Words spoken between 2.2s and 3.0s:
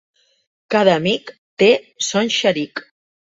xeric.